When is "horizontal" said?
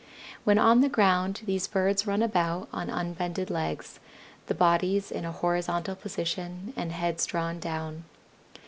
5.31-5.95